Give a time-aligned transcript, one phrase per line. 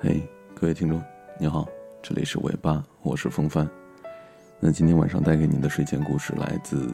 [0.00, 0.22] 嘿，
[0.54, 1.02] 各位听众，
[1.40, 1.66] 你好，
[2.00, 3.68] 这里是尾巴，我是风帆。
[4.60, 6.88] 那今天晚上带给您的睡前故事来自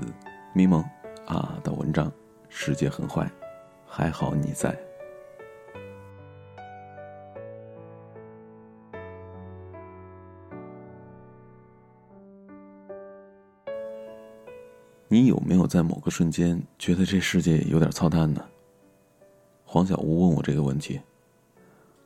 [0.55, 0.83] 咪蒙
[1.27, 2.11] 啊的文章
[2.49, 3.31] 《世界很坏，
[3.87, 4.71] 还好你在》。
[15.09, 18.43] 你有没有在某个瞬间觉得这世界有点操蛋呢？
[19.63, 20.99] 黄小屋问我这个问题。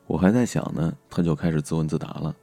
[0.09, 2.35] 我还在想呢，他就开始自问自答了。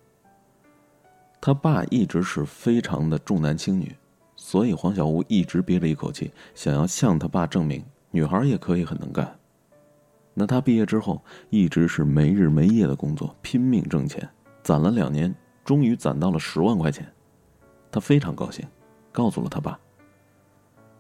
[1.41, 3.93] 他爸一直是非常的重男轻女，
[4.37, 9.37] 所以黄小屋一直憋着一口气，想要向他爸证明女孩也可以很能干。
[10.33, 14.29] 那他毕业之后一直是没日没夜的工作，拼命挣钱，
[14.63, 17.05] 攒了两年，终于攒到了十万块钱，
[17.91, 18.65] 他非常高兴，
[19.11, 19.77] 告诉了他爸。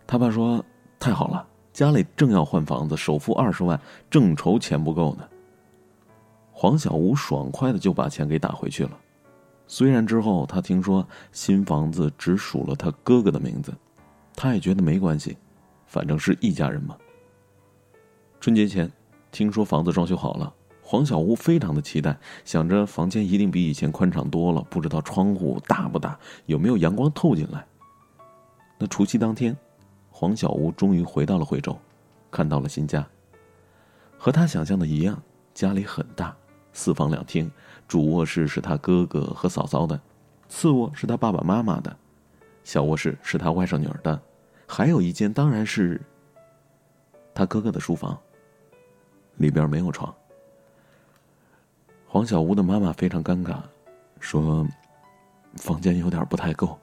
[0.05, 0.65] 他爸说
[0.98, 5.29] ：“太好了，家里正要换房子，首付二十万，正愁钱不够呢。”
[6.59, 8.99] 黄小吴爽快的就把钱给打回去了，
[9.66, 13.74] 虽然之后他听说新房子只署了他哥哥的名字，
[14.35, 15.37] 他也觉得没关系，
[15.84, 16.96] 反正是一家人嘛。
[18.40, 18.90] 春节前，
[19.30, 27.66] 听说房子装修好了，黄小吴非常的期待，想着房间一定比以前宽敞多了，不知道窗户大不大，有没有阳光透进来。
[28.79, 29.54] 那除夕当天，
[30.09, 31.79] 黄小吴终于回到了惠州，
[32.30, 33.07] 看到了新家，
[34.16, 36.34] 和他想象的一样，家里很大。
[36.77, 37.51] 四房两厅，
[37.88, 39.99] 主卧室是他哥哥和嫂嫂的，
[40.46, 41.96] 次卧是他爸爸妈妈的，
[42.65, 44.21] 小卧室是他外甥女儿的，
[44.68, 45.99] 还有一间当然是
[47.35, 48.16] 他哥哥的书房。
[49.38, 50.15] 里边没有床。
[52.07, 53.57] 黄小吴的妈妈非常尴尬，
[54.18, 54.66] 说
[55.57, 56.79] ：“房间有点不太够。”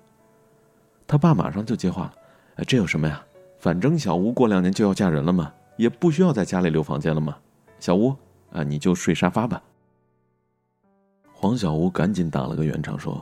[1.07, 2.13] 他爸马上就接话了
[2.57, 3.23] ：“哎，这有什么呀？
[3.59, 7.38] 反正小吴过两年就要嫁人了嘛，也不需要在家里留房间了嘛。
[7.80, 8.16] 小吴
[8.52, 9.61] 啊，你就睡沙发吧。”
[11.44, 13.22] 黄小吴赶紧打了个圆场，说：“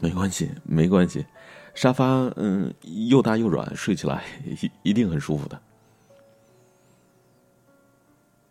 [0.00, 1.26] 没关系，没关系，
[1.74, 2.72] 沙发嗯
[3.06, 5.60] 又大又软，睡起来一一定很舒服的。”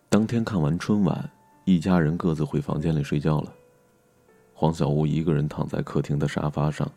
[0.10, 1.28] 当天看完春晚，
[1.66, 3.52] 一家人各自回房间里睡觉了。
[4.54, 6.88] 黄小吴一个人躺在客厅的沙发上，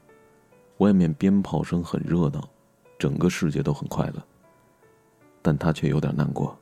[0.77, 2.47] 外面鞭炮声很热闹，
[2.99, 4.23] 整个世界都很快乐，
[5.41, 6.55] 但他却有点难过。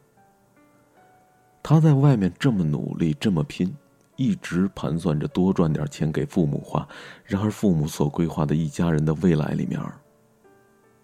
[1.60, 3.74] 他在外面这么努力，这么拼。
[4.20, 6.86] 一直盘算着多赚点钱给父母花，
[7.24, 9.80] 然而父母所规划的一家人的未来里面，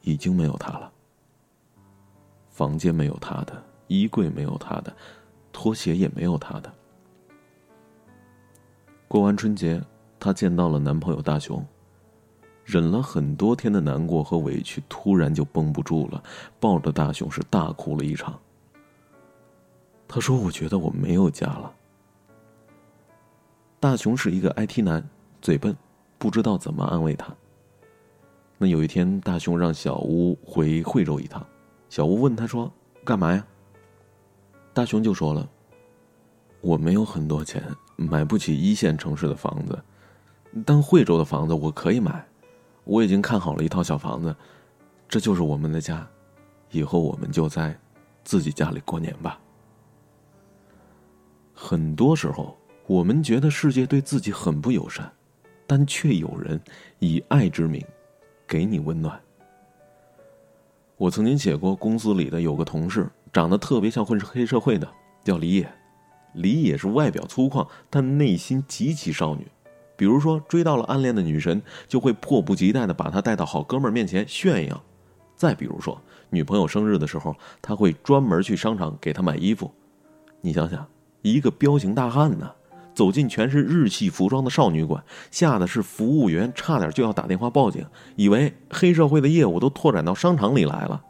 [0.03, 0.93] 已经没有他了。
[2.51, 4.95] 房间没有他的，衣柜没有他的，
[5.51, 6.71] 拖鞋也没有他的。
[9.09, 9.83] 过完春节，
[10.21, 11.67] 她见到了男朋友大雄，
[12.67, 16.23] 忍了很多天的难过和委屈，突然就绷不住了，
[16.61, 18.39] 抱着大雄是大哭了一场。
[20.07, 21.73] 他说：“我觉得我没有家了。”
[23.79, 25.07] 大雄是一个 IT 男，
[25.43, 25.77] 嘴笨，
[26.17, 27.33] 不知道怎么安慰他。
[28.57, 31.47] 那有一天，大雄让小吴回惠州一趟，
[31.91, 32.73] 小吴问他说
[33.05, 33.47] ：“干嘛呀？”
[34.73, 35.47] 大雄就说了
[36.63, 37.63] ：“我没有很多钱，
[37.97, 39.79] 买不起一线城市的房子，
[40.65, 42.27] 但惠州的房子我可以买。
[42.85, 44.35] 我已经看好了一套小房子，
[45.07, 46.09] 这就是我们的家，
[46.71, 47.79] 以后我们就在
[48.25, 49.39] 自己家里过年吧。”
[51.53, 52.57] 很多时候。
[52.87, 55.11] 我们觉得世界对自己很不友善，
[55.67, 56.61] 但却有人
[57.01, 57.85] 以爱之名
[58.47, 59.21] 给你温暖。
[60.97, 64.89] 我曾经写过，公司里的有个同事长得特别像混黑社会的，
[65.25, 65.69] 叫李野。
[66.35, 69.47] 李野是外表粗犷，但内心极其少女。
[69.97, 74.81] 比如说追到了暗恋的女神，就会迫不及待地把她带到好哥们儿面前炫耀。
[75.35, 79.73] 再比如说女朋友生日的时候，他会专门去商场给她买衣服。
[80.41, 80.87] 你想想，
[81.23, 82.53] 一个彪形大汉呢？
[82.97, 87.85] 走进全是日系服装的少女馆，吓得是服务员差点就要打电话报警，
[88.17, 91.05] 以为黑社会的业务都拓展到商场里来了。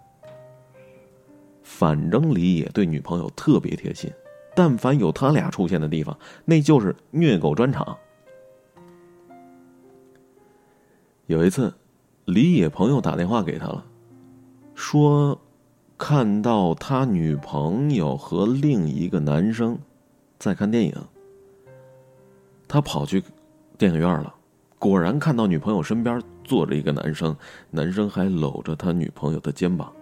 [1.63, 4.11] 反正李野对女朋友特别贴心，
[4.57, 7.97] 但凡有他俩出现的地方，那就是虐狗专场。
[11.27, 11.73] 有一次，
[12.25, 13.85] 李野朋友打电话给他了，
[14.75, 15.41] 说
[15.97, 19.79] 看到他女朋友和另一个男生
[20.37, 20.93] 在看电影。
[22.69, 23.23] 他跑去
[23.79, 24.35] 电影院了，
[24.79, 27.37] 果然看到女朋友身边坐着一个男生，
[27.71, 29.93] 男生还搂着他女朋友的肩膀。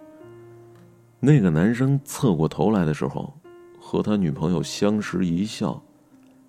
[1.19, 3.33] 那个男生侧过头来的时候，
[3.79, 5.81] 和他女朋友相视一笑，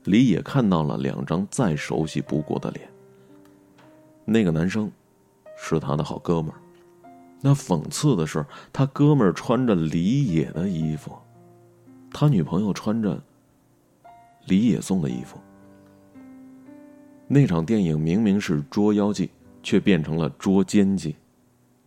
[0.04, 2.88] 李野看到了两张再熟悉不过的脸。
[4.24, 4.90] 那个男生
[5.56, 6.58] 是他的好哥们儿，
[7.40, 11.12] 那讽刺的是，他哥们儿穿着李野的衣服，
[12.10, 13.22] 他女朋友穿着
[14.46, 15.38] 李野送的衣服。
[17.28, 19.31] 那场电影明明是捉妖记，
[19.62, 21.17] 却变成了捉奸记，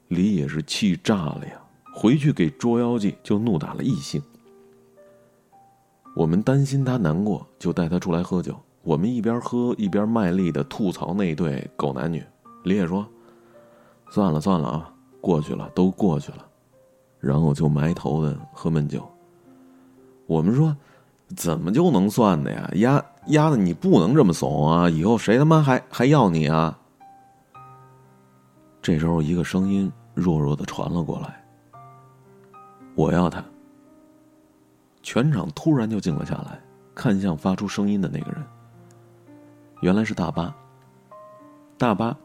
[0.09, 1.53] 李也是气炸了呀！
[1.95, 4.21] 回去给捉妖记就怒打了异性。
[6.15, 8.55] 我们担心他难过，就带他出来喝酒。
[8.83, 12.23] 我们一边喝一边卖力的吐槽那对狗男女。
[12.63, 13.07] 李也说
[14.11, 16.45] ：“算了算了啊，过去了，都过去了。”
[17.19, 19.07] 然后就埋头的喝闷酒。
[20.25, 20.75] 我们说
[21.35, 22.69] ：“怎么就能算的呀？
[22.75, 24.89] 丫丫的，你不能这么怂啊！
[24.89, 26.77] 以后谁他妈还还要你啊？”
[28.81, 31.45] 这时候，一个声音弱弱的传了过来
[32.95, 33.43] ：“我要他。”
[35.03, 36.59] 全场突然就静了下来，
[36.95, 38.43] 看向发出声音的那个人。
[39.81, 40.53] 原来是大巴。
[41.77, 42.15] 大巴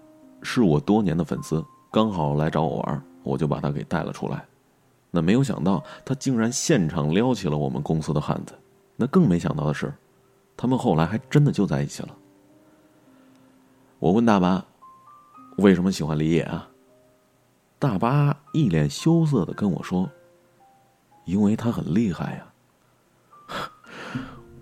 [0.43, 4.45] 是我多年的粉丝，刚好来找我玩，我就把他给带了出来。
[5.11, 8.55] 那没有想到，他竟然现场撩起了我们公司的汉子。
[8.97, 9.93] 那更没想到的是，
[10.57, 12.17] 他们后来还真的就在一起了。
[13.99, 14.65] 我问大巴
[15.59, 16.69] ：“为什么喜欢李野啊？”
[17.79, 20.09] 大巴一脸羞涩的跟我说
[21.27, 22.47] ：“因为他很厉害呀。”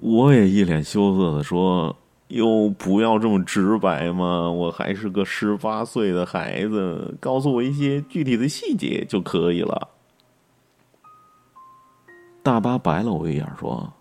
[0.00, 1.94] 我也一脸羞涩的说
[2.29, 4.50] ：“哟，不要这么直白嘛！
[4.50, 9.88] 我还是个十八岁的孩子，告诉我一些具体的细节就可以了。”
[12.43, 13.93] 大巴白了我一眼说：“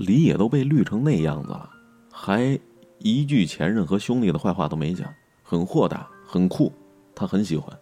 [0.00, 1.68] 李野都被绿成那样子了，
[2.10, 2.58] 还
[2.98, 5.12] 一句前任和兄弟的坏话都没讲，
[5.42, 6.72] 很豁达，很酷，
[7.14, 7.78] 他很喜欢。”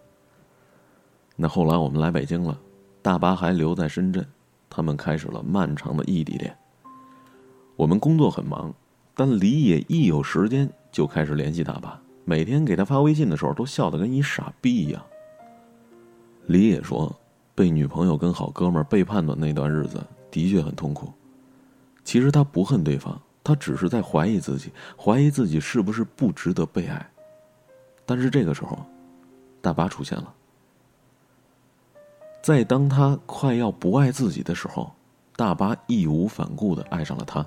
[1.37, 2.59] 那后来我们来北京了，
[3.01, 4.25] 大巴还留在深圳，
[4.69, 6.53] 他们开始了漫长的异地恋。
[7.77, 8.73] 我们工作很忙，
[9.15, 15.01] 但李野一有时间就开始联系大巴，每天给他发微信的时候都笑得跟一傻逼一样。
[16.47, 17.17] 李野说，
[17.55, 21.13] 被女朋友跟好哥们背叛的那段日子的确很痛苦。
[22.09, 27.07] 其实他不恨对方，他只是在怀疑自己，怀疑自己是不是不值得被爱。
[28.03, 28.83] 但是这个时候，
[29.61, 30.33] 大巴出现了。
[32.41, 34.91] 在当他快要不爱自己的时候，
[35.35, 37.45] 大巴义无反顾的爱上了他。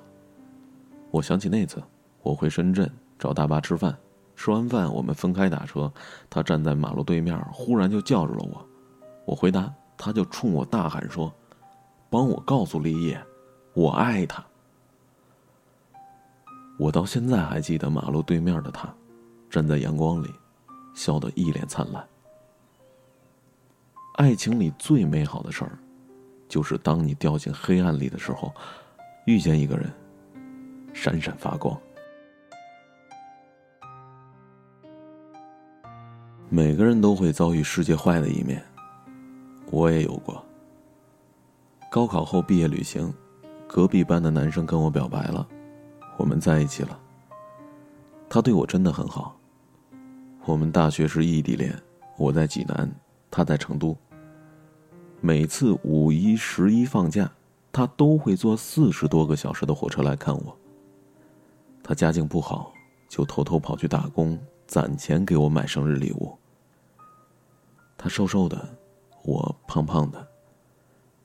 [1.10, 1.82] 我想起那次，
[2.22, 2.88] 我回深圳
[3.18, 3.98] 找大巴吃饭，
[4.36, 5.92] 吃完饭我们分开打车，
[6.30, 8.64] 他站在马路对面，忽然就叫住了我。
[9.24, 11.34] 我回答，他就冲我大喊说
[12.08, 13.20] ：“帮我告诉李野，
[13.74, 14.40] 我爱他。”
[16.82, 18.92] 我到现在还记得马路对面的他，
[19.48, 20.28] 站在阳光里，
[20.94, 22.04] 笑得一脸灿烂。
[24.16, 25.78] 爱情里最美好的事儿，
[26.48, 28.52] 就是当你掉进黑暗里的时候，
[29.26, 29.88] 遇见一个人。
[30.92, 31.78] 闪闪发光。
[36.48, 38.60] 每个人都会遭遇世界坏的一面，
[39.70, 40.44] 我也有过。
[41.92, 43.14] 高考后毕业旅行，
[43.68, 45.46] 隔壁班的男生跟我表白了，
[46.22, 46.96] 我们在一起了。
[48.30, 49.36] 他对我真的很好。
[50.44, 51.76] 我们大学是异地恋，
[52.16, 52.88] 我在济南，
[53.28, 53.96] 他在成都。
[55.20, 57.28] 每次五一、十一放假，
[57.72, 60.56] 他都会坐四十多个小时的火车来看我。
[61.82, 62.72] 他家境不好，
[63.08, 66.38] 就偷偷跑去打工攒钱给我买生日礼物。
[67.98, 68.68] 他瘦瘦的，
[69.24, 70.24] 我胖胖的。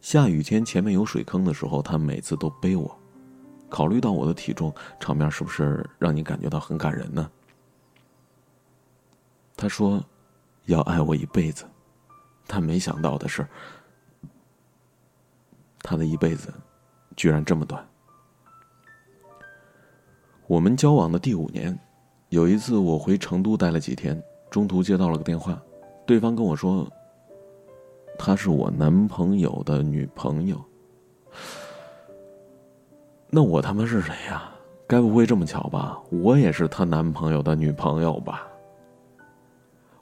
[0.01, 2.97] 下雨天前面有水坑的时候，他每次都背我。
[3.69, 7.29] 考虑到我的体重，场面是不是让你感觉到很感人呢？
[9.55, 10.03] 他说，
[10.65, 11.65] 要爱我一辈子，
[12.45, 13.45] 但没想到的是，
[15.79, 16.53] 他的一辈子
[17.15, 17.85] 居然这么短。
[20.45, 21.77] 我们交往的第五年，
[22.29, 25.61] 有一次我回成都待了几天，中途接到了个电话，
[26.05, 26.87] 对方跟我说
[28.17, 30.63] ：“她是我男朋友的女朋友。”
[33.29, 34.49] 那我他妈是谁呀？
[34.87, 35.99] 该不会这么巧吧？
[36.09, 38.47] 我也是她男朋友的女朋友吧？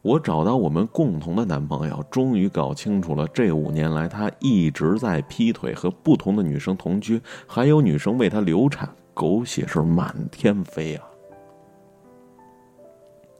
[0.03, 8.87] 我找到我们共同的男朋友，终于搞清楚了，这五年来他一直在劈腿，和不同的女生同居，还有女生为他流产。
[9.15, 11.03] 狗血是满天飞啊！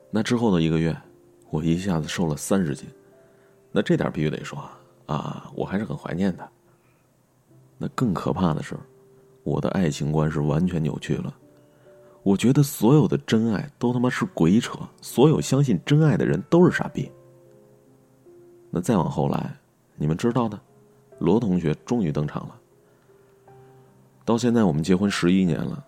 [0.10, 0.98] 那之后的一个月，
[1.52, 2.88] 我一下子瘦了三十斤。
[3.72, 4.58] 那这点必须得说
[5.06, 6.50] 啊，我还是很怀念的。
[7.78, 8.76] 那更可怕的是，
[9.46, 11.34] 我的爱情观是完全扭曲了。
[12.24, 17.12] 我觉得所有的真爱都他妈是鬼扯，所有相信真爱的人都是傻逼。
[18.72, 19.56] 那再往后来，
[19.96, 20.60] 你们知道的，
[21.20, 22.60] 罗同学终于登场了。
[24.26, 25.86] 到现在我们结婚十一年了，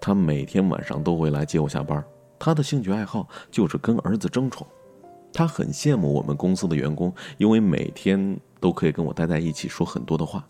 [0.00, 2.02] 他每天晚上都会来接我下班。
[2.38, 4.64] 他的兴趣爱好就是跟儿子争宠。
[5.32, 10.46] 他很羡慕我们公司的员工，因为每天都可以跟我待在一起说很多的话。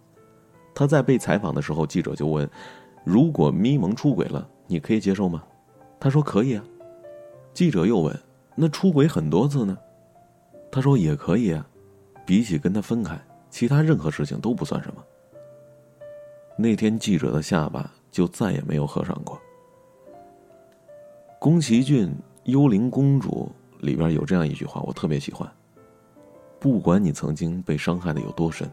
[0.75, 2.49] 他在被采访的时候，记者就问
[3.05, 5.43] ：“如果咪蒙出轨了，你可以接受吗？”
[6.01, 6.65] 他说：“可以啊，
[7.53, 8.19] 记者又问
[8.57, 9.77] ：“那出轨很多次呢？”
[10.73, 11.67] 他说：“也可以啊，
[12.25, 15.05] 比起跟他分开，其他任何事情都不算什么。”
[16.57, 19.41] 那天记者的下巴就再也没有合上过。
[21.39, 22.09] 宫崎骏
[22.45, 23.51] 《幽灵公主》
[23.85, 25.51] 里边有这样一句话，我特别喜欢
[26.61, 28.71] ：“不管你曾经被伤害的有多深，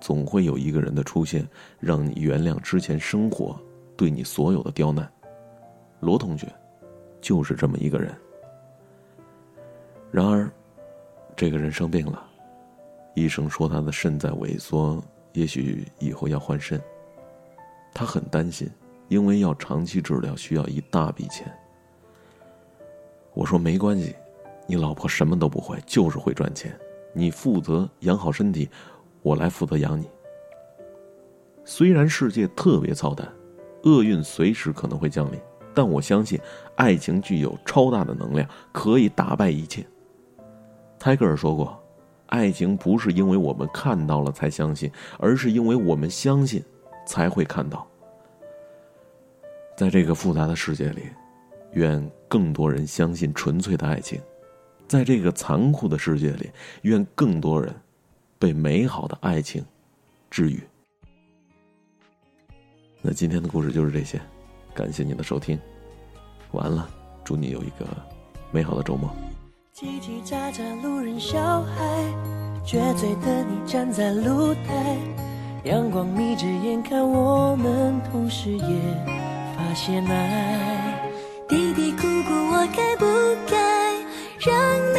[0.00, 1.46] 总会有一个人的出现，
[1.78, 3.58] 让你原谅之前生活
[3.96, 5.10] 对你所有的刁难。”
[6.00, 6.46] 罗同学。
[7.18, 8.14] 就是这么一个人。
[10.12, 10.48] 然而，
[11.34, 12.24] 这个人生病了，
[13.16, 16.80] 医生说他的肾在萎缩，也许以后要换肾。
[17.92, 18.70] 他很担心，
[19.08, 21.52] 因为要长期治疗需要一大笔钱。
[23.34, 24.14] 我说没关系，
[24.68, 26.78] 你老婆什么都不会，就是会赚钱，
[27.12, 28.68] 你负责养好身体，
[29.26, 30.08] 我来负责养你。
[31.64, 33.28] 虽然世界特别操蛋，
[33.82, 35.40] 厄运随时可能会降临。
[35.74, 36.40] 但我相信，
[36.76, 39.84] 爱情具有超大的能量，可以打败一切。
[40.96, 41.76] 泰戈尔说过
[42.26, 46.62] ：“爱情不是因为我们看到了才相信，而是因为我们相信，
[47.04, 47.84] 才会看到。”
[49.76, 51.02] 在这个复杂的世界里，
[51.72, 54.20] 愿更多人相信纯粹的爱情；
[54.86, 56.48] 在这个残酷的世界里，
[56.82, 57.74] 愿更多人
[58.38, 59.64] 被美好的爱情
[60.30, 60.62] 治愈。
[63.02, 64.20] 那今天的故事就是这些。
[64.74, 65.58] 感谢你的收听，
[66.52, 66.86] 完了，
[67.24, 67.86] 祝你有一个
[68.52, 69.08] 美好的周末。
[69.74, 72.04] 叽叽喳喳，路人小孩，
[72.62, 74.98] 撅嘴的你站在露台，
[75.64, 78.80] 阳光眯着眼看我们，同时也
[79.56, 81.10] 发现爱。
[81.48, 83.06] 嘀嘀咕咕，我该不
[83.50, 83.94] 该
[84.38, 84.92] 让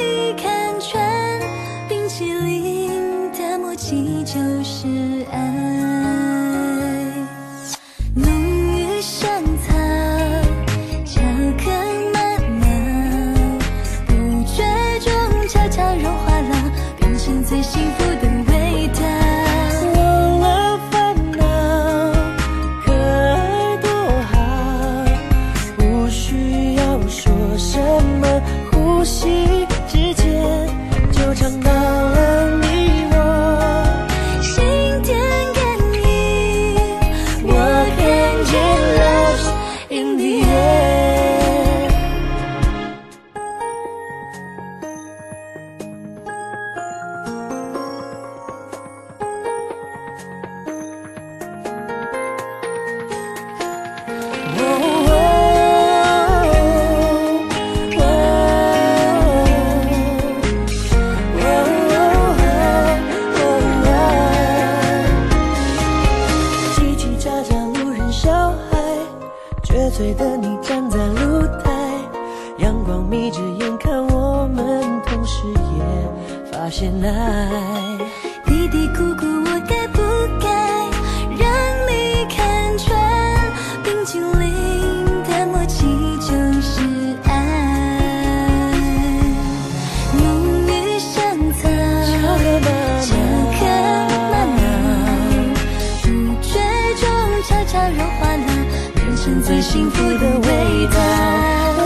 [99.77, 100.97] 幸福的味道。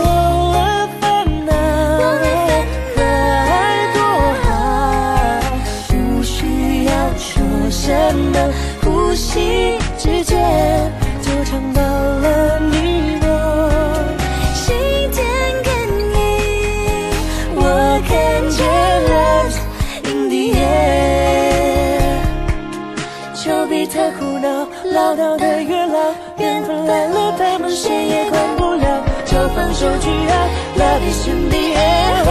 [0.50, 1.04] 了烦
[1.44, 1.52] 恼，
[2.96, 3.52] 和爱
[3.92, 4.00] 多
[4.44, 4.48] 好，
[5.88, 8.34] 不需要说什么，
[8.82, 13.28] 呼吸之间就尝到了你我
[14.54, 14.74] 心
[15.10, 15.22] 电
[15.62, 15.70] 感
[16.14, 16.16] 应。
[17.56, 17.60] 我
[18.08, 18.10] 看
[18.48, 18.58] 见
[19.04, 19.12] 了
[20.04, 22.24] in the air，
[23.34, 26.21] 丘比特苦恼，唠叨的月老。
[27.68, 30.48] 谁也管不了，就放手去爱。
[30.76, 32.24] Love is in the air。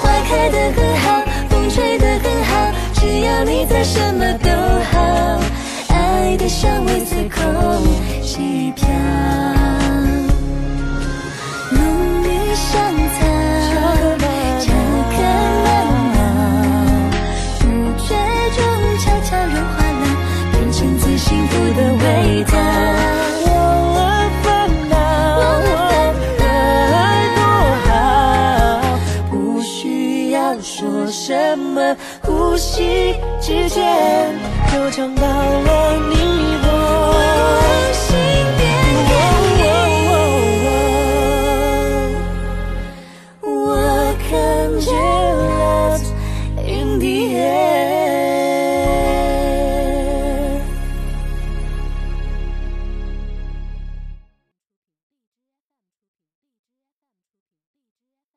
[0.00, 4.50] 花开的很好，风吹的很好，只要你在，什么都
[4.90, 5.40] 好。
[5.88, 7.42] 爱的香味随空
[8.22, 8.86] 气飘。
[30.62, 34.34] 说什么呼吸之间，
[34.72, 36.79] 就尝到了你。